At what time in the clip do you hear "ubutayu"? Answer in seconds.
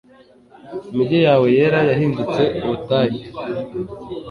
2.63-3.17